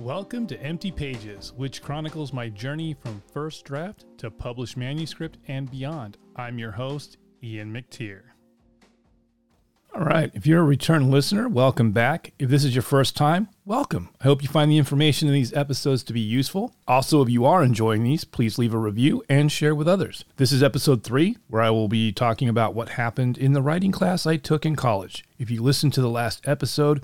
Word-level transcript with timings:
Welcome 0.00 0.46
to 0.48 0.62
Empty 0.62 0.90
Pages, 0.90 1.54
which 1.56 1.80
chronicles 1.80 2.30
my 2.30 2.50
journey 2.50 2.94
from 3.02 3.22
first 3.32 3.64
draft 3.64 4.04
to 4.18 4.30
published 4.30 4.76
manuscript 4.76 5.38
and 5.48 5.70
beyond. 5.70 6.18
I'm 6.36 6.58
your 6.58 6.72
host, 6.72 7.16
Ian 7.42 7.72
McTeer. 7.72 8.20
All 9.94 10.04
right, 10.04 10.30
if 10.34 10.46
you're 10.46 10.60
a 10.60 10.64
return 10.64 11.10
listener, 11.10 11.48
welcome 11.48 11.92
back. 11.92 12.34
If 12.38 12.50
this 12.50 12.62
is 12.62 12.74
your 12.74 12.82
first 12.82 13.16
time, 13.16 13.48
welcome. 13.64 14.10
I 14.20 14.24
hope 14.24 14.42
you 14.42 14.50
find 14.50 14.70
the 14.70 14.76
information 14.76 15.28
in 15.28 15.34
these 15.34 15.54
episodes 15.54 16.02
to 16.04 16.12
be 16.12 16.20
useful. 16.20 16.74
Also, 16.86 17.22
if 17.22 17.30
you 17.30 17.46
are 17.46 17.62
enjoying 17.62 18.04
these, 18.04 18.24
please 18.24 18.58
leave 18.58 18.74
a 18.74 18.78
review 18.78 19.24
and 19.30 19.50
share 19.50 19.74
with 19.74 19.88
others. 19.88 20.26
This 20.36 20.52
is 20.52 20.62
episode 20.62 21.04
three, 21.04 21.38
where 21.48 21.62
I 21.62 21.70
will 21.70 21.88
be 21.88 22.12
talking 22.12 22.50
about 22.50 22.74
what 22.74 22.90
happened 22.90 23.38
in 23.38 23.54
the 23.54 23.62
writing 23.62 23.92
class 23.92 24.26
I 24.26 24.36
took 24.36 24.66
in 24.66 24.76
college. 24.76 25.24
If 25.38 25.50
you 25.50 25.62
listened 25.62 25.94
to 25.94 26.02
the 26.02 26.10
last 26.10 26.46
episode, 26.46 27.02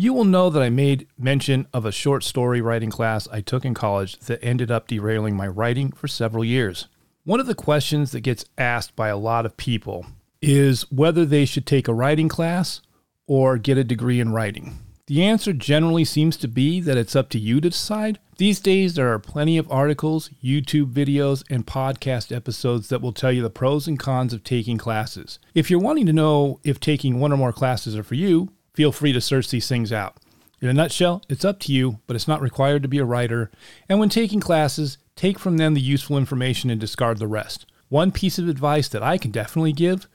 you 0.00 0.12
will 0.12 0.24
know 0.24 0.48
that 0.48 0.62
I 0.62 0.70
made 0.70 1.08
mention 1.18 1.66
of 1.72 1.84
a 1.84 1.90
short 1.90 2.22
story 2.22 2.60
writing 2.60 2.88
class 2.88 3.26
I 3.32 3.40
took 3.40 3.64
in 3.64 3.74
college 3.74 4.16
that 4.20 4.42
ended 4.44 4.70
up 4.70 4.86
derailing 4.86 5.36
my 5.36 5.48
writing 5.48 5.90
for 5.90 6.06
several 6.06 6.44
years. 6.44 6.86
One 7.24 7.40
of 7.40 7.46
the 7.46 7.54
questions 7.56 8.12
that 8.12 8.20
gets 8.20 8.44
asked 8.56 8.94
by 8.94 9.08
a 9.08 9.16
lot 9.16 9.44
of 9.44 9.56
people 9.56 10.06
is 10.40 10.82
whether 10.92 11.26
they 11.26 11.44
should 11.44 11.66
take 11.66 11.88
a 11.88 11.94
writing 11.94 12.28
class 12.28 12.80
or 13.26 13.58
get 13.58 13.76
a 13.76 13.82
degree 13.82 14.20
in 14.20 14.30
writing. 14.30 14.78
The 15.08 15.24
answer 15.24 15.52
generally 15.52 16.04
seems 16.04 16.36
to 16.36 16.48
be 16.48 16.80
that 16.80 16.96
it's 16.96 17.16
up 17.16 17.28
to 17.30 17.38
you 17.38 17.60
to 17.60 17.70
decide. 17.70 18.20
These 18.36 18.60
days, 18.60 18.94
there 18.94 19.12
are 19.12 19.18
plenty 19.18 19.58
of 19.58 19.70
articles, 19.72 20.30
YouTube 20.44 20.92
videos, 20.92 21.42
and 21.50 21.66
podcast 21.66 22.34
episodes 22.34 22.88
that 22.88 23.02
will 23.02 23.12
tell 23.12 23.32
you 23.32 23.42
the 23.42 23.50
pros 23.50 23.88
and 23.88 23.98
cons 23.98 24.32
of 24.32 24.44
taking 24.44 24.78
classes. 24.78 25.40
If 25.54 25.70
you're 25.70 25.80
wanting 25.80 26.06
to 26.06 26.12
know 26.12 26.60
if 26.62 26.78
taking 26.78 27.18
one 27.18 27.32
or 27.32 27.36
more 27.36 27.52
classes 27.52 27.96
are 27.96 28.04
for 28.04 28.14
you, 28.14 28.52
feel 28.78 28.92
free 28.92 29.12
to 29.12 29.20
search 29.20 29.50
these 29.50 29.66
things 29.66 29.92
out. 29.92 30.18
In 30.60 30.68
a 30.68 30.72
nutshell, 30.72 31.24
it's 31.28 31.44
up 31.44 31.58
to 31.62 31.72
you, 31.72 31.98
but 32.06 32.14
it's 32.14 32.28
not 32.28 32.40
required 32.40 32.80
to 32.82 32.88
be 32.88 32.98
a 32.98 33.04
writer. 33.04 33.50
And 33.88 33.98
when 33.98 34.08
taking 34.08 34.38
classes, 34.38 34.98
take 35.16 35.36
from 35.36 35.56
them 35.56 35.74
the 35.74 35.80
useful 35.80 36.16
information 36.16 36.70
and 36.70 36.80
discard 36.80 37.18
the 37.18 37.26
rest. 37.26 37.66
One 37.88 38.12
piece 38.12 38.38
of 38.38 38.48
advice 38.48 38.86
that 38.90 39.02
I 39.02 39.18
can 39.18 39.32
definitely 39.32 39.72
give 39.72 40.06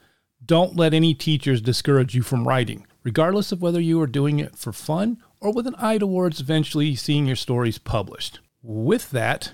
don't 0.42 0.76
let 0.76 0.94
any 0.94 1.12
teachers 1.12 1.60
discourage 1.60 2.14
you 2.14 2.22
from 2.22 2.48
writing, 2.48 2.86
regardless 3.02 3.52
of 3.52 3.60
whether 3.60 3.82
you 3.82 4.00
are 4.00 4.06
doing 4.06 4.38
it 4.38 4.56
for 4.56 4.72
fun 4.72 5.18
or 5.40 5.52
with 5.52 5.66
an 5.66 5.76
eye 5.76 5.98
towards 5.98 6.40
eventually 6.40 6.96
seeing 6.96 7.26
your 7.26 7.36
stories 7.36 7.76
published. 7.76 8.40
With 8.62 9.10
that, 9.10 9.52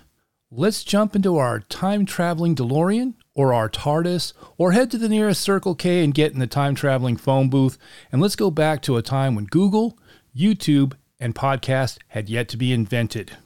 let's 0.52 0.84
jump 0.84 1.16
into 1.16 1.36
our 1.36 1.58
time 1.58 2.06
traveling 2.06 2.54
DeLorean 2.54 3.14
or 3.34 3.52
our 3.52 3.68
TARDIS, 3.68 4.32
or 4.58 4.72
head 4.72 4.90
to 4.90 4.98
the 4.98 5.08
nearest 5.08 5.40
Circle 5.40 5.74
K 5.74 6.02
and 6.04 6.14
get 6.14 6.32
in 6.32 6.38
the 6.38 6.46
time 6.46 6.74
traveling 6.74 7.16
phone 7.16 7.48
booth, 7.48 7.78
and 8.10 8.20
let's 8.20 8.36
go 8.36 8.50
back 8.50 8.82
to 8.82 8.96
a 8.96 9.02
time 9.02 9.34
when 9.34 9.44
Google, 9.46 9.98
YouTube, 10.36 10.94
and 11.18 11.34
podcast 11.34 11.98
had 12.08 12.28
yet 12.28 12.48
to 12.48 12.56
be 12.56 12.72
invented. 12.72 13.36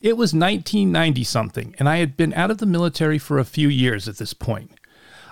It 0.00 0.16
was 0.16 0.32
1990 0.32 1.24
something, 1.24 1.74
and 1.78 1.88
I 1.88 1.96
had 1.96 2.16
been 2.16 2.32
out 2.34 2.52
of 2.52 2.58
the 2.58 2.66
military 2.66 3.18
for 3.18 3.38
a 3.38 3.44
few 3.44 3.68
years 3.68 4.06
at 4.06 4.18
this 4.18 4.32
point. 4.32 4.70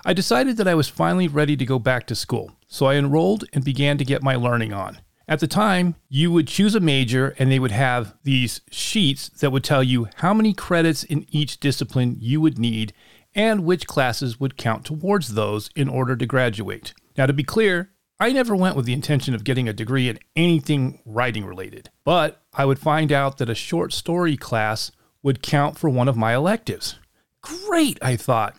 I 0.05 0.11
decided 0.11 0.57
that 0.57 0.67
I 0.67 0.75
was 0.75 0.89
finally 0.89 1.29
ready 1.29 1.55
to 1.55 1.65
go 1.65 1.79
back 1.79 2.05
to 2.07 2.15
school, 2.15 2.51
so 2.67 2.85
I 2.85 2.95
enrolled 2.95 3.45
and 3.53 3.63
began 3.63 3.97
to 3.97 4.05
get 4.05 4.21
my 4.21 4.35
learning 4.35 4.73
on. 4.73 4.99
At 5.29 5.41
the 5.41 5.47
time, 5.47 5.95
you 6.07 6.31
would 6.31 6.47
choose 6.47 6.73
a 6.73 6.79
major 6.79 7.35
and 7.37 7.51
they 7.51 7.59
would 7.59 7.71
have 7.71 8.15
these 8.23 8.61
sheets 8.71 9.27
that 9.39 9.51
would 9.51 9.63
tell 9.63 9.83
you 9.83 10.07
how 10.15 10.33
many 10.33 10.53
credits 10.53 11.03
in 11.03 11.25
each 11.29 11.59
discipline 11.59 12.15
you 12.19 12.39
would 12.39 12.57
need 12.57 12.93
and 13.35 13.65
which 13.65 13.87
classes 13.87 14.39
would 14.39 14.57
count 14.57 14.85
towards 14.85 15.33
those 15.33 15.69
in 15.75 15.89
order 15.89 16.15
to 16.15 16.25
graduate. 16.25 16.93
Now, 17.17 17.25
to 17.25 17.33
be 17.33 17.43
clear, 17.43 17.91
I 18.19 18.31
never 18.31 18.55
went 18.55 18.75
with 18.75 18.85
the 18.85 18.93
intention 18.93 19.35
of 19.35 19.43
getting 19.43 19.67
a 19.67 19.73
degree 19.73 20.07
in 20.09 20.17
anything 20.35 21.01
writing 21.05 21.45
related, 21.45 21.89
but 22.03 22.41
I 22.53 22.65
would 22.65 22.79
find 22.79 23.11
out 23.11 23.37
that 23.37 23.49
a 23.49 23.55
short 23.55 23.93
story 23.93 24.37
class 24.37 24.91
would 25.21 25.43
count 25.43 25.77
for 25.77 25.89
one 25.89 26.07
of 26.07 26.17
my 26.17 26.33
electives. 26.33 26.95
Great, 27.41 27.99
I 28.01 28.15
thought. 28.15 28.55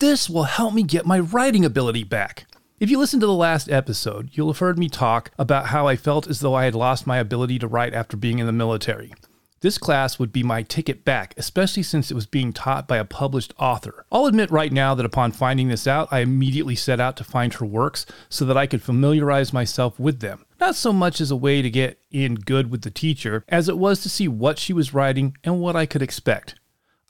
This 0.00 0.30
will 0.30 0.44
help 0.44 0.74
me 0.74 0.84
get 0.84 1.06
my 1.06 1.18
writing 1.18 1.64
ability 1.64 2.04
back. 2.04 2.46
If 2.84 2.90
you 2.90 2.98
listened 2.98 3.22
to 3.22 3.26
the 3.26 3.32
last 3.32 3.70
episode, 3.70 4.28
you'll 4.32 4.52
have 4.52 4.58
heard 4.58 4.78
me 4.78 4.90
talk 4.90 5.30
about 5.38 5.68
how 5.68 5.88
I 5.88 5.96
felt 5.96 6.28
as 6.28 6.40
though 6.40 6.52
I 6.52 6.66
had 6.66 6.74
lost 6.74 7.06
my 7.06 7.16
ability 7.16 7.58
to 7.60 7.66
write 7.66 7.94
after 7.94 8.14
being 8.14 8.40
in 8.40 8.46
the 8.46 8.52
military. 8.52 9.14
This 9.62 9.78
class 9.78 10.18
would 10.18 10.32
be 10.32 10.42
my 10.42 10.62
ticket 10.62 11.02
back, 11.02 11.32
especially 11.38 11.82
since 11.82 12.10
it 12.10 12.14
was 12.14 12.26
being 12.26 12.52
taught 12.52 12.86
by 12.86 12.98
a 12.98 13.06
published 13.06 13.54
author. 13.58 14.04
I'll 14.12 14.26
admit 14.26 14.50
right 14.50 14.70
now 14.70 14.94
that 14.96 15.06
upon 15.06 15.32
finding 15.32 15.68
this 15.68 15.86
out, 15.86 16.08
I 16.10 16.18
immediately 16.18 16.76
set 16.76 17.00
out 17.00 17.16
to 17.16 17.24
find 17.24 17.54
her 17.54 17.64
works 17.64 18.04
so 18.28 18.44
that 18.44 18.58
I 18.58 18.66
could 18.66 18.82
familiarize 18.82 19.50
myself 19.50 19.98
with 19.98 20.20
them. 20.20 20.44
Not 20.60 20.76
so 20.76 20.92
much 20.92 21.22
as 21.22 21.30
a 21.30 21.36
way 21.36 21.62
to 21.62 21.70
get 21.70 21.98
in 22.10 22.34
good 22.34 22.70
with 22.70 22.82
the 22.82 22.90
teacher, 22.90 23.46
as 23.48 23.66
it 23.66 23.78
was 23.78 24.02
to 24.02 24.10
see 24.10 24.28
what 24.28 24.58
she 24.58 24.74
was 24.74 24.92
writing 24.92 25.38
and 25.42 25.58
what 25.58 25.74
I 25.74 25.86
could 25.86 26.02
expect. 26.02 26.56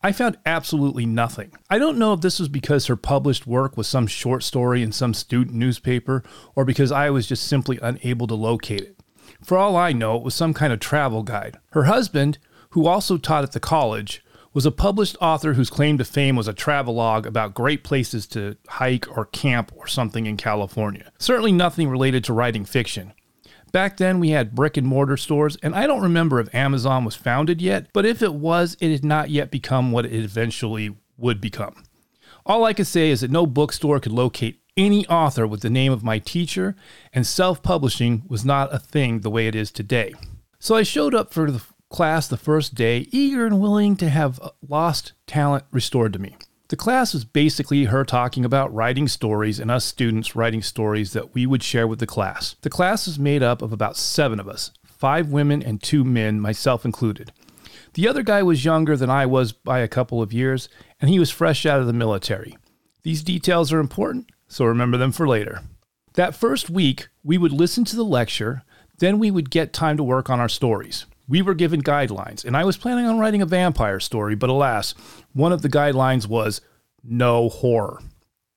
I 0.05 0.13
found 0.13 0.37
absolutely 0.45 1.07
nothing. 1.07 1.53
I 1.71 1.79
don't 1.79 1.97
know 1.97 2.13
if 2.13 2.21
this 2.21 2.39
was 2.39 2.51
because 2.51 2.89
her 2.89 2.95
published 2.95 3.47
work 3.47 3.79
was 3.79 3.89
some 3.89 4.07
short 4.07 4.43
story 4.43 4.83
in 4.83 4.93
some 4.93 5.15
student 5.15 5.57
newspaper 5.57 6.23
or 6.55 6.67
because 6.67 6.93
I 6.93 7.09
was 7.09 7.27
just 7.27 7.49
simply 7.49 7.79
unable 7.81 8.27
to 8.27 8.35
locate 8.35 8.83
it. 8.83 8.99
For 9.43 9.57
all 9.57 9.77
I 9.77 9.95
know, 9.95 10.15
it 10.17 10.23
was 10.23 10.35
some 10.35 10.53
kind 10.53 10.75
of 10.75 10.79
travel 10.79 11.23
guide. 11.23 11.59
Her 11.71 11.85
husband, 11.85 12.37
who 12.73 12.87
also 12.87 13.17
taught 13.17 13.45
at 13.45 13.53
the 13.53 13.61
college, 13.61 14.23
was 14.53 14.67
a 14.67 14.71
published 14.71 15.17
author 15.23 15.55
whose 15.55 15.71
claim 15.71 15.97
to 15.97 16.05
fame 16.05 16.37
was 16.37 16.49
a 16.49 16.53
travelogue 16.53 17.25
about 17.25 17.55
great 17.55 17.83
places 17.83 18.27
to 18.27 18.59
hike 18.69 19.09
or 19.17 19.25
camp 19.25 19.73
or 19.75 19.87
something 19.87 20.27
in 20.27 20.37
California. 20.37 21.13
Certainly 21.19 21.53
nothing 21.53 21.89
related 21.89 22.25
to 22.25 22.35
writing 22.35 22.67
fiction. 22.67 23.15
Back 23.75 23.97
then, 23.97 24.21
we 24.21 24.31
had 24.31 24.55
brick 24.55 24.77
and 24.77 24.87
mortar 24.87 25.17
stores, 25.17 25.57
and 25.61 25.75
I 25.75 25.89
don't 25.89 26.01
remember 26.01 26.39
if 26.39 26.55
Amazon 26.55 27.05
was 27.05 27.17
founded 27.17 27.61
yet, 27.61 27.89
but 27.93 28.07
if 28.07 28.23
it 28.23 28.33
was, 28.33 28.77
it 28.81 28.93
had 28.93 29.05
not 29.05 29.31
yet 29.31 29.51
become 29.51 29.91
what 29.91 30.07
it 30.07 30.13
eventually 30.13 30.95
would 31.17 31.41
become. 31.41 31.83
All 32.47 32.63
I 32.65 32.73
could 32.73 32.87
say 32.87 33.11
is 33.11 33.23
that 33.23 33.33
no 33.33 33.49
bookstore 33.49 33.99
could 33.99 34.13
locate 34.13 34.61
any 34.77 35.05
author 35.09 35.45
with 35.45 35.63
the 35.63 35.71
name 35.71 35.91
of 35.91 36.05
my 36.05 36.21
teacher, 36.21 36.77
and 37.13 37.27
self 37.27 37.65
publishing 37.65 38.23
was 38.29 38.45
not 38.45 38.73
a 38.73 38.79
thing 38.79 39.21
the 39.21 39.31
way 39.31 39.49
it 39.49 39.57
is 39.57 39.73
today. 39.73 40.15
So 40.61 40.77
I 40.77 40.85
showed 40.85 41.13
up 41.13 41.35
for 41.35 41.51
the 41.51 41.63
class 41.91 42.29
the 42.29 42.37
first 42.37 42.77
day, 42.77 43.09
eager 43.11 43.45
and 43.45 43.61
willing 43.61 43.97
to 43.97 44.09
have 44.09 44.39
lost 44.69 45.15
talent 45.27 45.65
restored 45.73 46.13
to 46.13 46.21
me. 46.21 46.37
The 46.69 46.77
class 46.77 47.13
was 47.13 47.27
basically 47.27 47.85
her 47.85 48.05
talking 48.05 48.43
about 48.43 48.75
writing 48.75 49.07
stories 49.07 49.61
and 49.61 49.71
us 49.71 49.85
students 49.85 50.35
writing 50.35 50.63
stories 50.63 51.13
that 51.13 51.35
we 51.35 51.45
would 51.45 51.63
share 51.63 51.87
with 51.87 51.99
the 51.99 52.07
class. 52.07 52.57
The 52.63 52.71
class 52.71 53.07
was 53.07 53.19
made 53.19 53.43
up 53.43 53.61
of 53.61 53.73
about 53.73 53.99
seven 53.99 54.41
of 54.41 54.49
us 54.49 54.71
five 54.87 55.29
women 55.29 55.63
and 55.63 55.83
two 55.83 56.03
men, 56.03 56.41
myself 56.41 56.87
included. 56.87 57.31
The 57.93 58.09
other 58.09 58.23
guy 58.23 58.43
was 58.43 58.65
younger 58.65 58.97
than 58.97 59.11
I 59.11 59.27
was 59.27 59.53
by 59.53 59.81
a 59.81 59.89
couple 59.89 60.23
of 60.23 60.33
years, 60.33 60.71
and 60.99 61.11
he 61.11 61.19
was 61.19 61.31
fresh 61.31 61.67
out 61.67 61.81
of 61.81 61.87
the 61.87 61.93
military. 61.93 62.57
These 63.03 63.23
details 63.23 63.71
are 63.71 63.81
important, 63.81 64.31
so 64.49 64.65
remember 64.65 64.97
them 64.97 65.13
for 65.13 65.29
later. 65.29 65.61
That 66.15 66.35
first 66.35 66.71
week, 66.71 67.09
we 67.23 67.37
would 67.37 67.53
listen 67.53 67.85
to 67.85 67.97
the 67.97 68.05
lecture, 68.05 68.63
then 68.99 69.19
we 69.19 69.31
would 69.31 69.51
get 69.51 69.75
time 69.75 69.99
to 69.99 70.03
work 70.03 70.31
on 70.31 70.41
our 70.41 70.49
stories. 70.49 71.05
We 71.27 71.43
were 71.43 71.55
given 71.55 71.83
guidelines, 71.83 72.45
and 72.45 72.57
I 72.57 72.65
was 72.65 72.77
planning 72.77 73.07
on 73.07 73.19
writing 73.19 73.41
a 73.41 73.47
vampire 73.47 74.01
story, 74.01 74.35
but 74.35 74.51
alas, 74.51 74.95
one 75.33 75.53
of 75.53 75.63
the 75.63 75.69
guidelines 75.69 76.27
was 76.27 76.61
no 77.03 77.49
horror. 77.49 78.01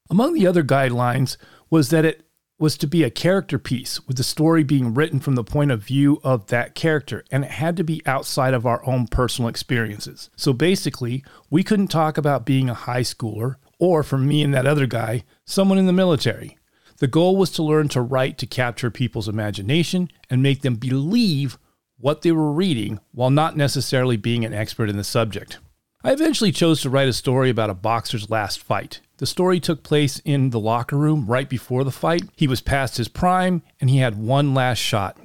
Among 0.10 0.34
the 0.34 0.48
other 0.48 0.64
guidelines 0.64 1.38
was 1.70 1.90
that 1.90 2.06
it 2.06 2.24
was 2.60 2.78
to 2.78 2.88
be 2.88 3.04
a 3.04 3.10
character 3.10 3.60
piece, 3.60 4.06
with 4.08 4.18
the 4.18 4.24
story 4.24 4.64
being 4.64 4.94
written 4.94 5.20
from 5.20 5.36
the 5.36 5.44
point 5.44 5.70
of 5.70 5.84
view 5.84 6.20
of 6.24 6.48
that 6.48 6.74
character, 6.76 7.24
and 7.32 7.46
it 7.46 7.52
had 7.52 7.78
to 7.78 7.84
be 7.84 8.02
outside 8.06 8.54
of 8.54 8.66
our 8.66 8.84
own 8.86 9.08
personal 9.08 9.48
experiences. 9.48 10.30
So 10.36 10.54
basically, 10.54 11.24
we 11.50 11.64
couldn't 11.64 11.90
talk 11.90 12.18
about 12.18 12.46
being 12.46 12.70
a 12.70 12.74
high 12.74 13.02
schooler, 13.02 13.56
or 13.80 14.02
for 14.02 14.18
me 14.18 14.42
and 14.42 14.54
that 14.54 14.66
other 14.66 14.88
guy, 14.88 15.24
someone 15.46 15.78
in 15.78 15.86
the 15.86 15.94
military. 15.94 16.58
The 16.98 17.08
goal 17.08 17.38
was 17.38 17.52
to 17.52 17.64
learn 17.64 17.90
to 17.90 18.02
write 18.02 18.40
to 18.40 18.48
capture 18.48 18.90
people's 18.90 19.28
imagination 19.28 20.10
and 20.32 20.42
make 20.42 20.62
them 20.64 20.76
believe 20.76 21.60
what 22.00 22.22
they 22.22 22.32
were 22.32 22.52
reading 22.52 23.00
while 23.12 23.30
not 23.30 23.58
necessarily 23.58 24.18
being 24.18 24.46
an 24.46 24.54
expert 24.54 24.90
in 24.90 24.98
the 24.98 25.04
subject. 25.04 25.60
I 26.04 26.12
eventually 26.12 26.52
chose 26.52 26.82
to 26.82 26.90
write 26.90 27.08
a 27.08 27.14
story 27.14 27.50
about 27.50 27.70
a 27.70 27.76
boxer's 27.76 28.30
last 28.30 28.60
fight. 28.60 29.02
The 29.18 29.26
story 29.26 29.60
took 29.60 29.82
place 29.84 30.20
in 30.24 30.52
the 30.52 30.60
locker 30.60 30.96
room 30.96 31.26
right 31.26 31.50
before 31.50 31.84
the 31.84 31.92
fight. 31.92 32.24
He 32.36 32.48
was 32.48 32.62
past 32.62 32.98
his 32.98 33.08
prime 33.08 33.64
and 33.82 33.90
he 33.90 33.98
had 33.98 34.18
one 34.18 34.54
last 34.54 34.78
shot. 34.78 35.18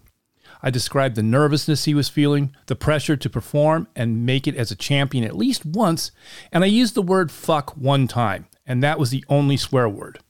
I 0.62 0.70
described 0.70 1.16
the 1.16 1.22
nervousness 1.22 1.84
he 1.84 1.94
was 1.94 2.08
feeling, 2.08 2.54
the 2.66 2.76
pressure 2.76 3.16
to 3.16 3.30
perform 3.30 3.88
and 3.96 4.24
make 4.24 4.46
it 4.46 4.56
as 4.56 4.70
a 4.70 4.76
champion 4.76 5.24
at 5.24 5.36
least 5.36 5.66
once, 5.66 6.12
and 6.52 6.62
I 6.62 6.69
used 6.69 6.94
the 6.94 7.02
word 7.02 7.32
fuck 7.32 7.76
one 7.76 8.06
time, 8.06 8.46
and 8.64 8.80
that 8.82 8.98
was 8.98 9.10
the 9.10 9.24
only 9.28 9.56
swear 9.56 9.88
word. 9.88 10.20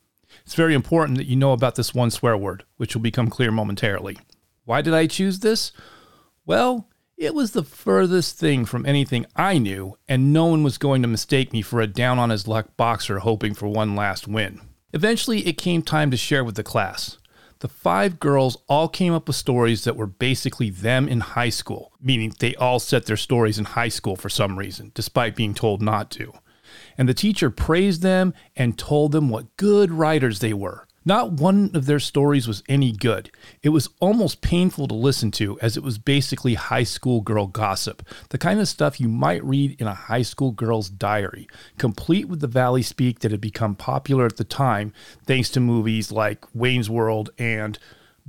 It's 0.45 0.55
very 0.55 0.75
important 0.75 1.19
that 1.19 1.27
you 1.27 1.37
know 1.37 1.53
about 1.53 1.75
this 1.75 1.95
one 1.95 2.11
swear 2.11 2.37
word, 2.37 2.65
which 2.79 2.95
will 2.95 3.03
become 3.03 3.29
clear 3.29 3.51
momentarily. 3.51 4.19
Why 4.65 4.81
did 4.81 4.95
I 4.95 5.07
choose 5.07 5.41
this? 5.41 5.71
Well, 6.45 6.89
it 7.17 7.35
was 7.35 7.53
the 7.53 7.63
furthest 7.63 8.37
thing 8.37 8.65
from 8.65 8.85
anything 8.85 9.27
I 9.37 9.59
knew, 9.59 9.97
and 10.09 10.33
no 10.33 10.47
one 10.47 10.65
was 10.65 10.77
going 10.77 11.03
to 11.03 11.09
mistake 11.09 11.53
me 11.53 11.63
for 11.63 11.81
a 11.81 11.87
down 11.87 12.19
on 12.19 12.31
his 12.31 12.49
luck 12.49 12.77
boxer 12.77 13.21
hoping 13.21 13.55
for 13.55 13.69
one 13.69 13.95
last 13.95 14.27
win. 14.27 14.61
Eventually, 14.93 15.47
it 15.47 15.57
came 15.57 15.83
time 15.83 16.11
to 16.11 16.17
share 16.17 16.43
with 16.45 16.57
the 16.57 16.65
class. 16.65 17.19
The 17.61 17.69
five 17.69 18.19
girls 18.19 18.57
all 18.69 18.89
came 18.89 19.13
up 19.13 19.29
with 19.29 19.37
stories 19.37 19.85
that 19.85 19.95
were 19.95 20.09
basically 20.09 20.69
them 20.69 21.07
in 21.07 21.21
high 21.21 21.49
school, 21.49 21.93
meaning 22.01 22.35
they 22.41 22.57
all 22.57 22.81
set 22.81 23.07
their 23.07 23.17
stories 23.17 23.57
in 23.57 23.65
high 23.67 23.89
school 23.89 24.17
for 24.17 24.29
some 24.29 24.59
reason, 24.59 24.91
despite 24.95 25.37
being 25.37 25.55
told 25.55 25.81
not 25.81 26.11
to. 26.11 26.33
And 26.99 27.09
the 27.09 27.15
teacher 27.15 27.51
praised 27.51 28.03
them 28.03 28.35
and 28.57 28.77
told 28.77 29.13
them 29.13 29.29
what 29.29 29.57
good 29.57 29.93
writers 29.93 30.41
they 30.41 30.53
were. 30.53 30.89
Not 31.05 31.33
one 31.33 31.71
of 31.75 31.87
their 31.87 31.99
stories 31.99 32.47
was 32.47 32.63
any 32.69 32.93
good. 32.93 33.31
It 33.63 33.71
was 33.71 33.89
almost 34.01 34.41
painful 34.41 34.87
to 34.89 34.95
listen 34.95 35.31
to, 35.33 35.59
as 35.61 35.77
it 35.77 35.83
was 35.83 35.99
basically 35.99 36.55
high 36.55 36.85
school 36.85 37.21
girl 37.21 37.49
gossip, 37.49 38.07
the 38.29 38.39
kind 38.39 38.61
of 38.61 38.69
stuff 38.69 39.01
you 39.01 39.09
might 39.09 39.43
read 39.45 39.81
in 39.81 39.87
a 39.89 39.95
high 39.95 40.23
school 40.23 40.53
girl's 40.53 40.89
diary, 40.89 41.49
complete 41.77 42.29
with 42.29 42.41
the 42.41 42.47
valley 42.47 42.83
speak 42.83 43.21
that 43.21 43.33
had 43.33 43.41
become 43.41 43.75
popular 43.75 44.27
at 44.27 44.37
the 44.37 44.45
time 44.45 44.93
thanks 45.27 45.49
to 45.51 45.61
movies 45.61 46.13
like 46.13 46.45
Wayne's 46.55 46.89
World 46.89 47.31
and 47.37 47.79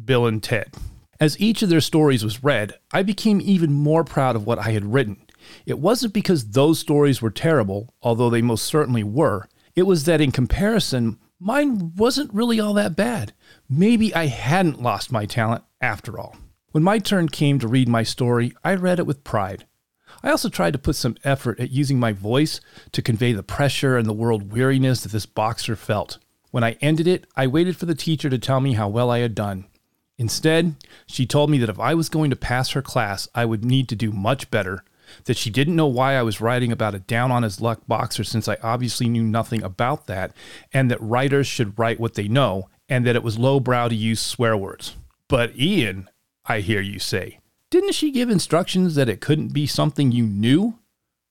Bill 0.04 0.26
and 0.26 0.42
Ted. 0.42 0.74
As 1.20 1.40
each 1.40 1.62
of 1.62 1.70
their 1.70 1.82
stories 1.82 2.24
was 2.24 2.44
read, 2.44 2.74
I 2.92 3.04
became 3.04 3.40
even 3.40 3.72
more 3.72 4.04
proud 4.04 4.36
of 4.36 4.48
what 4.48 4.60
I 4.60 4.72
had 4.72 4.94
written. 4.94 5.18
It 5.66 5.80
wasn't 5.80 6.14
because 6.14 6.50
those 6.50 6.80
stories 6.80 7.22
were 7.22 7.30
terrible, 7.30 7.94
although 8.02 8.30
they 8.30 8.42
most 8.42 8.66
certainly 8.66 9.04
were. 9.04 9.48
It 9.76 9.84
was 9.84 10.06
that 10.06 10.22
in 10.22 10.32
comparison, 10.32 11.20
mine 11.44 11.94
wasn't 11.96 12.34
really 12.34 12.60
all 12.60 12.74
that 12.74 12.96
bad. 12.96 13.34
Maybe 13.70 14.16
I 14.16 14.28
hadn't 14.28 14.82
lost 14.82 15.12
my 15.12 15.26
talent 15.26 15.64
after 15.82 16.18
all. 16.18 16.38
When 16.72 16.84
my 16.84 17.00
turn 17.00 17.30
came 17.30 17.60
to 17.60 17.68
read 17.68 17.90
my 17.90 18.04
story, 18.04 18.54
I 18.64 18.76
read 18.76 19.00
it 19.00 19.06
with 19.06 19.24
pride. 19.24 19.66
I 20.24 20.32
also 20.32 20.48
tried 20.48 20.74
to 20.74 20.80
put 20.80 20.96
some 20.96 21.18
effort 21.24 21.60
at 21.60 21.72
using 21.72 22.00
my 22.00 22.14
voice 22.14 22.62
to 22.94 23.02
convey 23.02 23.34
the 23.34 23.44
pressure 23.44 23.98
and 23.98 24.08
the 24.08 24.14
world 24.14 24.54
weariness 24.54 25.02
that 25.02 25.12
this 25.12 25.26
boxer 25.26 25.76
felt. 25.76 26.18
When 26.52 26.64
I 26.64 26.78
ended 26.82 27.08
it, 27.08 27.28
I 27.36 27.48
waited 27.48 27.76
for 27.76 27.86
the 27.86 27.96
teacher 27.96 28.30
to 28.30 28.38
tell 28.38 28.62
me 28.62 28.74
how 28.74 28.88
well 28.88 29.12
I 29.12 29.20
had 29.20 29.36
done. 29.36 29.66
Instead, 30.18 30.76
she 31.06 31.26
told 31.26 31.50
me 31.50 31.58
that 31.58 31.70
if 31.70 31.80
I 31.80 31.94
was 31.94 32.10
going 32.10 32.30
to 32.30 32.36
pass 32.36 32.70
her 32.72 32.82
class, 32.82 33.28
I 33.36 33.46
would 33.46 33.66
need 33.66 33.90
to 33.90 33.96
do 33.96 34.12
much 34.12 34.50
better 34.50 34.84
that 35.26 35.38
she 35.38 35.50
didn't 35.50 35.76
know 35.76 35.88
why 35.88 36.16
I 36.16 36.24
was 36.24 36.42
writing 36.42 36.72
about 36.72 36.96
a 36.96 37.00
down 37.00 37.32
on 37.32 37.44
his 37.44 37.62
luck 37.62 37.82
boxer 37.88 38.24
since 38.24 38.48
I 38.48 38.58
obviously 38.62 39.10
knew 39.10 39.24
nothing 39.24 39.64
about 39.64 40.08
that, 40.08 40.34
and 40.74 40.90
that 40.92 41.02
writers 41.02 41.48
should 41.48 41.78
write 41.78 42.00
what 42.00 42.14
they 42.14 42.28
know, 42.28 42.70
and 42.90 43.06
that 43.06 43.16
it 43.16 43.24
was 43.24 43.40
lowbrow 43.40 43.90
to 43.90 43.96
use 43.96 44.22
swear 44.22 44.56
words. 44.58 44.96
But 45.28 45.58
Ian, 45.58 46.10
I 46.46 46.60
hear 46.60 46.82
you 46.82 47.00
say, 47.00 47.40
didn't 47.70 47.96
she 47.96 48.12
give 48.12 48.30
instructions 48.30 48.96
that 48.96 49.10
it 49.10 49.22
couldn't 49.22 49.54
be 49.54 49.66
something 49.66 50.12
you 50.12 50.26
knew? 50.26 50.80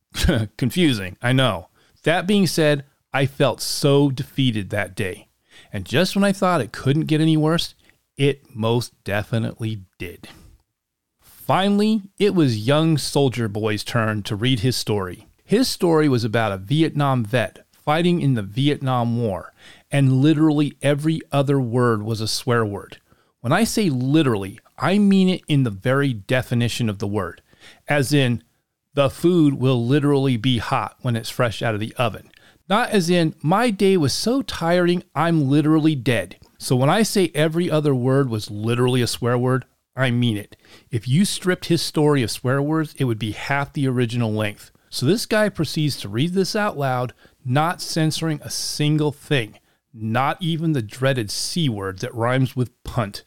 Confusing, 0.57 1.17
I 1.23 1.33
know. 1.33 1.69
That 2.03 2.27
being 2.27 2.47
said, 2.47 2.85
I 3.13 3.27
felt 3.27 3.61
so 3.61 4.11
defeated 4.11 4.71
that 4.71 4.97
day. 4.97 5.29
And 5.73 5.85
just 5.85 6.17
when 6.17 6.25
I 6.25 6.33
thought 6.33 6.61
it 6.61 6.73
couldn't 6.73 7.07
get 7.07 7.21
any 7.21 7.37
worse, 7.37 7.75
it 8.17 8.55
most 8.55 8.93
definitely 9.05 9.83
did. 9.99 10.29
Finally, 11.53 12.01
it 12.19 12.35
was 12.35 12.67
young 12.67 12.97
soldier 12.97 13.47
boy's 13.47 13.85
turn 13.85 14.23
to 14.23 14.35
read 14.35 14.61
his 14.61 14.75
story. 14.75 15.27
His 15.45 15.69
story 15.69 16.09
was 16.09 16.25
about 16.25 16.51
a 16.51 16.57
Vietnam 16.57 17.27
vet 17.27 17.59
fighting 17.71 18.23
in 18.23 18.33
the 18.33 18.43
Vietnam 18.43 19.21
War, 19.21 19.53
and 19.91 20.23
literally 20.23 20.79
every 20.81 21.21
other 21.31 21.61
word 21.61 22.05
was 22.05 22.23
a 22.23 22.27
swear 22.27 22.65
word. 22.65 23.03
When 23.43 23.53
I 23.53 23.65
say 23.65 23.91
literally, 23.91 24.61
I 24.79 24.97
mean 24.97 25.29
it 25.29 25.43
in 25.47 25.65
the 25.65 25.71
very 25.71 26.15
definition 26.15 26.89
of 26.89 27.01
the 27.01 27.07
word, 27.07 27.43
as 27.87 28.15
in, 28.15 28.43
the 28.95 29.11
food 29.11 29.53
will 29.53 29.87
literally 29.87 30.39
be 30.39 30.57
hot 30.57 30.97
when 31.03 31.17
it's 31.17 31.29
fresh 31.29 31.61
out 31.61 31.75
of 31.75 31.81
the 31.81 31.95
oven. 31.97 32.31
Not 32.67 32.89
as 32.89 33.11
in, 33.11 33.35
my 33.43 33.69
day 33.69 33.99
was 33.99 34.15
so 34.15 34.41
tiring, 34.41 35.03
I'm 35.15 35.51
literally 35.51 35.97
dead. 35.97 36.37
So 36.57 36.77
when 36.77 36.89
I 36.89 37.03
say 37.03 37.31
every 37.35 37.71
other 37.71 37.95
word 37.95 38.31
was 38.31 38.51
literally 38.51 39.03
a 39.03 39.07
swear 39.07 39.37
word, 39.37 39.67
I 39.95 40.11
mean 40.11 40.37
it. 40.37 40.57
If 40.91 41.07
you 41.07 41.25
stripped 41.25 41.67
his 41.67 41.83
story 41.83 42.23
of 42.23 42.31
swear 42.31 42.63
words, 42.63 42.95
it 42.99 43.05
would 43.05 43.19
be 43.19 43.33
half 43.33 43.73
the 43.73 43.87
original 43.87 44.33
length. 44.33 44.71
So 44.91 45.07
this 45.07 45.27
guy 45.27 45.49
proceeds 45.49 45.97
to 46.01 46.09
read 46.09 46.33
this 46.33 46.57
out 46.57 46.79
loud, 46.79 47.13
not 47.45 47.81
censoring 47.81 48.41
a 48.43 48.51
single 48.51 49.13
thing, 49.13 49.59
not 49.93 50.37
even 50.41 50.73
the 50.73 50.83
dreaded 50.83 51.31
C 51.31 51.69
word 51.69 51.99
that 52.01 52.15
rhymes 52.15 52.57
with 52.57 52.83
punt. 52.85 53.25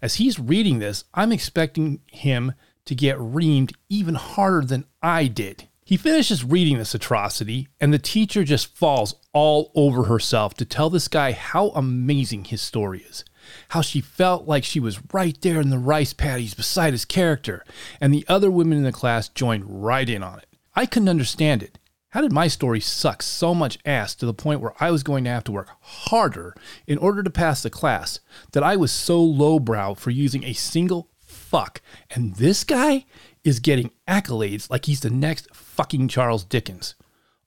As 0.00 0.16
he's 0.16 0.38
reading 0.38 0.78
this, 0.78 1.04
I'm 1.14 1.32
expecting 1.32 2.00
him 2.06 2.52
to 2.84 2.94
get 2.94 3.18
reamed 3.18 3.72
even 3.88 4.14
harder 4.14 4.66
than 4.66 4.84
I 5.02 5.26
did. 5.26 5.68
He 5.84 5.96
finishes 5.96 6.44
reading 6.44 6.78
this 6.78 6.94
atrocity, 6.94 7.68
and 7.80 7.92
the 7.92 7.98
teacher 7.98 8.44
just 8.44 8.76
falls 8.76 9.16
all 9.32 9.72
over 9.74 10.04
herself 10.04 10.54
to 10.54 10.64
tell 10.64 10.88
this 10.88 11.08
guy 11.08 11.32
how 11.32 11.68
amazing 11.70 12.44
his 12.44 12.62
story 12.62 13.04
is 13.08 13.24
how 13.70 13.80
she 13.80 14.00
felt 14.00 14.46
like 14.46 14.64
she 14.64 14.80
was 14.80 15.00
right 15.12 15.40
there 15.40 15.60
in 15.60 15.70
the 15.70 15.78
rice 15.78 16.12
paddies 16.12 16.54
beside 16.54 16.92
his 16.92 17.04
character, 17.04 17.64
and 18.00 18.12
the 18.12 18.24
other 18.28 18.50
women 18.50 18.78
in 18.78 18.84
the 18.84 18.92
class 18.92 19.28
joined 19.28 19.84
right 19.84 20.08
in 20.08 20.22
on 20.22 20.38
it. 20.38 20.46
I 20.74 20.86
couldn't 20.86 21.08
understand 21.08 21.62
it. 21.62 21.78
How 22.10 22.20
did 22.20 22.32
my 22.32 22.46
story 22.46 22.80
suck 22.80 23.22
so 23.22 23.54
much 23.54 23.78
ass 23.86 24.14
to 24.16 24.26
the 24.26 24.34
point 24.34 24.60
where 24.60 24.74
I 24.78 24.90
was 24.90 25.02
going 25.02 25.24
to 25.24 25.30
have 25.30 25.44
to 25.44 25.52
work 25.52 25.70
harder 25.80 26.54
in 26.86 26.98
order 26.98 27.22
to 27.22 27.30
pass 27.30 27.62
the 27.62 27.70
class 27.70 28.20
that 28.52 28.62
I 28.62 28.76
was 28.76 28.92
so 28.92 29.22
lowbrow 29.22 29.94
for 29.94 30.10
using 30.10 30.44
a 30.44 30.52
single 30.52 31.08
fuck? 31.20 31.80
And 32.10 32.34
this 32.36 32.64
guy 32.64 33.06
is 33.44 33.60
getting 33.60 33.92
accolades 34.06 34.68
like 34.68 34.84
he's 34.84 35.00
the 35.00 35.08
next 35.08 35.54
fucking 35.54 36.08
Charles 36.08 36.44
Dickens, 36.44 36.96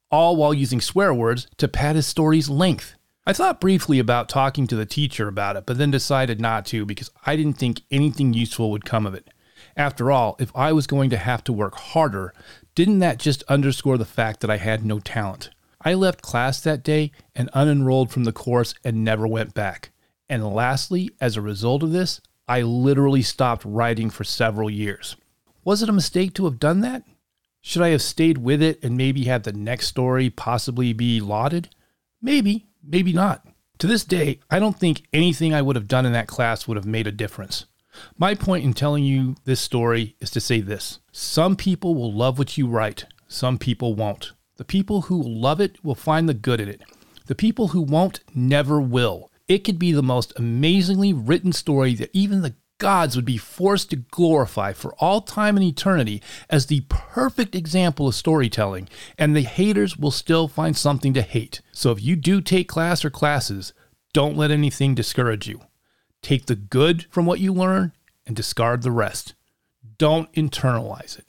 all 0.10 0.36
while 0.36 0.54
using 0.54 0.82
swear 0.82 1.14
words 1.14 1.48
to 1.58 1.68
pad 1.68 1.96
his 1.96 2.08
story's 2.08 2.50
length. 2.50 2.96
I 3.28 3.34
thought 3.34 3.60
briefly 3.60 3.98
about 3.98 4.30
talking 4.30 4.68
to 4.68 4.76
the 4.76 4.86
teacher 4.86 5.28
about 5.28 5.56
it, 5.56 5.66
but 5.66 5.80
then 5.80 5.90
decided 5.90 6.40
not 6.40 6.66
to 6.68 6.86
because 6.86 7.10
I 7.26 7.36
didn't 7.36 7.58
think 7.58 7.82
anything 7.90 8.34
useful 8.34 8.70
would 8.70 8.86
come 8.86 9.08
of 9.08 9.16
it. 9.16 9.30
After 9.76 10.12
all, 10.12 10.36
if 10.40 10.52
I 10.56 10.72
was 10.74 10.86
going 10.86 11.10
to 11.10 11.18
have 11.18 11.44
to 11.46 11.54
work 11.54 11.76
harder, 11.76 12.34
didn't 12.76 13.00
that 13.00 13.18
just 13.18 13.42
underscore 13.44 13.98
the 13.98 14.06
fact 14.06 14.42
that 14.42 14.52
I 14.52 14.58
had 14.58 14.86
no 14.86 15.00
talent? 15.00 15.50
I 15.82 15.96
left 15.96 16.22
class 16.22 16.62
that 16.62 16.84
day 16.84 17.12
and 17.36 17.50
unenrolled 17.52 18.12
from 18.12 18.26
the 18.26 18.32
course 18.32 18.76
and 18.84 19.04
never 19.04 19.28
went 19.28 19.56
back. 19.56 19.92
And 20.30 20.54
lastly, 20.54 21.10
as 21.20 21.36
a 21.36 21.42
result 21.42 21.82
of 21.82 21.92
this, 21.92 22.22
I 22.48 22.62
literally 22.62 23.24
stopped 23.24 23.66
writing 23.66 24.12
for 24.12 24.24
several 24.24 24.70
years. 24.70 25.16
Was 25.64 25.82
it 25.82 25.90
a 25.90 25.94
mistake 25.94 26.36
to 26.36 26.46
have 26.46 26.60
done 26.60 26.82
that? 26.82 27.04
Should 27.62 27.82
I 27.82 27.90
have 27.90 28.04
stayed 28.04 28.38
with 28.38 28.62
it 28.62 28.84
and 28.84 28.96
maybe 28.96 29.24
had 29.24 29.44
the 29.44 29.54
next 29.54 29.88
story 29.88 30.30
possibly 30.30 30.94
be 30.94 31.20
lauded? 31.20 31.70
Maybe, 32.22 32.68
maybe 32.84 33.14
not. 33.14 33.46
To 33.80 33.88
this 33.88 34.06
day, 34.06 34.40
I 34.50 34.60
don't 34.60 34.80
think 34.80 35.04
anything 35.12 35.54
I 35.54 35.62
would 35.62 35.76
have 35.76 35.88
done 35.88 36.06
in 36.06 36.14
that 36.14 36.28
class 36.28 36.68
would 36.68 36.78
have 36.78 36.86
made 36.86 37.08
a 37.08 37.12
difference. 37.12 37.66
My 38.18 38.36
point 38.36 38.66
in 38.66 38.74
telling 38.74 39.04
you 39.04 39.36
this 39.46 39.60
story 39.60 40.16
is 40.20 40.30
to 40.32 40.42
say 40.42 40.62
this 40.62 41.00
some 41.12 41.56
people 41.56 41.96
will 41.96 42.12
love 42.12 42.38
what 42.38 42.58
you 42.58 42.68
write, 42.68 43.06
some 43.28 43.58
people 43.58 43.96
won't. 43.96 44.32
The 44.58 44.66
people 44.66 45.02
who 45.04 45.22
love 45.22 45.60
it 45.60 45.84
will 45.84 45.96
find 45.96 46.30
the 46.30 46.34
good 46.34 46.62
in 46.62 46.70
it. 46.70 46.82
The 47.26 47.36
people 47.36 47.70
who 47.70 47.82
won't 47.82 48.22
never 48.34 48.80
will. 48.80 49.30
It 49.48 49.60
could 49.60 49.78
be 49.78 49.92
the 49.92 50.04
most 50.04 50.32
amazingly 50.38 51.12
written 51.12 51.52
story 51.52 51.94
that 51.96 52.10
even 52.14 52.42
the 52.42 52.56
gods 52.78 53.16
would 53.16 53.26
be 53.26 53.38
forced 53.38 53.90
to 53.90 53.96
glorify 53.96 54.74
for 54.74 54.94
all 54.96 55.22
time 55.22 55.58
and 55.58 55.66
eternity 55.66 56.22
as 56.50 56.66
the 56.66 56.82
perfect 56.90 57.56
example 57.56 58.08
of 58.08 58.16
storytelling, 58.16 58.90
and 59.18 59.36
the 59.36 59.42
haters 59.42 59.98
will 59.98 60.12
still 60.12 60.48
find 60.48 60.76
something 60.76 61.14
to 61.14 61.22
hate. 61.22 61.62
So 61.72 61.92
if 61.92 62.02
you 62.04 62.16
do 62.16 62.42
take 62.42 62.68
class 62.68 63.06
or 63.06 63.10
classes, 63.10 63.74
don't 64.14 64.38
let 64.38 64.52
anything 64.52 64.96
discourage 64.96 65.48
you. 65.48 65.62
Take 66.22 66.46
the 66.46 66.56
good 66.56 67.06
from 67.10 67.26
what 67.26 67.40
you 67.40 67.54
learn 67.54 67.94
and 68.26 68.36
discard 68.36 68.82
the 68.82 68.92
rest. 68.92 69.36
Don't 69.98 70.32
internalize 70.34 71.18
it. 71.18 71.26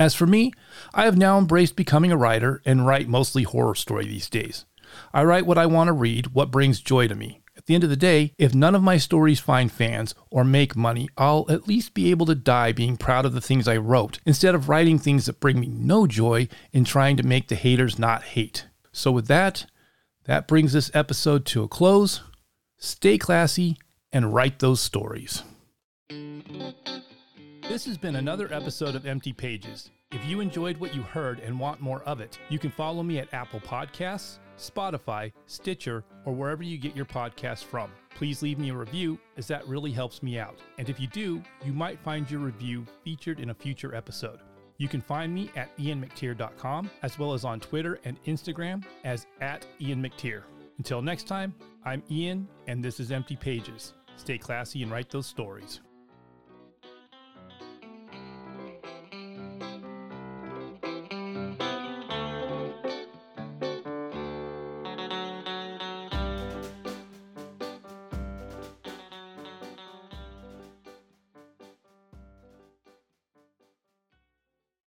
As 0.00 0.14
for 0.14 0.26
me, 0.26 0.52
I 0.94 1.04
have 1.04 1.18
now 1.18 1.38
embraced 1.38 1.76
becoming 1.76 2.12
a 2.12 2.16
writer 2.16 2.62
and 2.64 2.86
write 2.86 3.08
mostly 3.08 3.42
horror 3.42 3.74
story 3.74 4.06
these 4.06 4.30
days. 4.30 4.64
I 5.12 5.24
write 5.24 5.46
what 5.46 5.58
I 5.58 5.66
want 5.66 5.88
to 5.88 5.92
read, 5.92 6.28
what 6.28 6.50
brings 6.50 6.80
joy 6.80 7.08
to 7.08 7.14
me 7.14 7.40
the 7.68 7.74
end 7.74 7.84
of 7.84 7.90
the 7.90 7.96
day, 7.96 8.32
if 8.38 8.54
none 8.54 8.74
of 8.74 8.82
my 8.82 8.96
stories 8.96 9.38
find 9.38 9.70
fans 9.70 10.14
or 10.30 10.42
make 10.42 10.74
money, 10.74 11.08
I'll 11.16 11.46
at 11.48 11.68
least 11.68 11.94
be 11.94 12.10
able 12.10 12.26
to 12.26 12.34
die 12.34 12.72
being 12.72 12.96
proud 12.96 13.24
of 13.24 13.34
the 13.34 13.40
things 13.40 13.68
I 13.68 13.76
wrote, 13.76 14.18
instead 14.26 14.56
of 14.56 14.68
writing 14.68 14.98
things 14.98 15.26
that 15.26 15.38
bring 15.38 15.60
me 15.60 15.68
no 15.68 16.06
joy 16.06 16.48
in 16.72 16.84
trying 16.84 17.16
to 17.18 17.22
make 17.22 17.46
the 17.46 17.54
haters 17.54 17.98
not 17.98 18.24
hate. 18.24 18.66
So, 18.90 19.12
with 19.12 19.28
that, 19.28 19.66
that 20.24 20.48
brings 20.48 20.72
this 20.72 20.90
episode 20.94 21.44
to 21.46 21.62
a 21.62 21.68
close. 21.68 22.22
Stay 22.78 23.18
classy 23.18 23.76
and 24.12 24.34
write 24.34 24.58
those 24.58 24.80
stories. 24.80 25.42
This 27.68 27.84
has 27.84 27.98
been 27.98 28.16
another 28.16 28.52
episode 28.52 28.94
of 28.94 29.06
Empty 29.06 29.34
Pages. 29.34 29.90
If 30.10 30.24
you 30.24 30.40
enjoyed 30.40 30.78
what 30.78 30.94
you 30.94 31.02
heard 31.02 31.38
and 31.40 31.60
want 31.60 31.82
more 31.82 32.02
of 32.04 32.20
it, 32.20 32.38
you 32.48 32.58
can 32.58 32.70
follow 32.70 33.02
me 33.02 33.18
at 33.18 33.32
Apple 33.34 33.60
Podcasts 33.60 34.38
Spotify, 34.58 35.32
Stitcher, 35.46 36.04
or 36.24 36.34
wherever 36.34 36.62
you 36.62 36.76
get 36.78 36.94
your 36.94 37.06
podcasts 37.06 37.64
from. 37.64 37.90
Please 38.14 38.42
leave 38.42 38.58
me 38.58 38.70
a 38.70 38.74
review, 38.74 39.18
as 39.36 39.46
that 39.48 39.66
really 39.66 39.92
helps 39.92 40.22
me 40.22 40.38
out. 40.38 40.58
And 40.78 40.88
if 40.88 41.00
you 41.00 41.06
do, 41.06 41.42
you 41.64 41.72
might 41.72 41.98
find 42.00 42.30
your 42.30 42.40
review 42.40 42.84
featured 43.04 43.40
in 43.40 43.50
a 43.50 43.54
future 43.54 43.94
episode. 43.94 44.40
You 44.76 44.88
can 44.88 45.00
find 45.00 45.34
me 45.34 45.50
at 45.56 45.76
ianmctier.com, 45.78 46.90
as 47.02 47.18
well 47.18 47.32
as 47.32 47.44
on 47.44 47.60
Twitter 47.60 47.98
and 48.04 48.22
Instagram 48.24 48.84
as 49.04 49.26
at 49.40 49.66
ianmctier. 49.80 50.42
Until 50.78 51.02
next 51.02 51.24
time, 51.24 51.54
I'm 51.84 52.02
Ian, 52.10 52.48
and 52.66 52.82
this 52.82 53.00
is 53.00 53.10
Empty 53.10 53.36
Pages. 53.36 53.94
Stay 54.16 54.38
classy 54.38 54.82
and 54.82 54.92
write 54.92 55.10
those 55.10 55.26
stories. 55.26 55.80